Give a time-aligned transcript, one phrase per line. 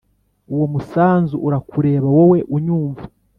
[0.53, 3.03] uwo musanzu urakureba wowe unyumva